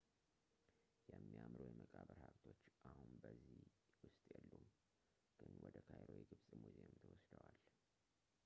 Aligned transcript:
የሚያምሩ 1.09 1.59
የመቃብር 1.65 2.17
ሀብቶች 2.23 2.57
አሁን 2.91 3.11
በዚህ 3.23 3.59
ውስጥ 4.05 4.23
የሉም 4.33 4.65
ግን 5.41 5.53
ወደ 5.65 5.77
ካይሮ 5.89 6.09
የግብፅ 6.21 6.47
ሙዚየም 6.63 6.97
ተወስዷል 7.03 7.61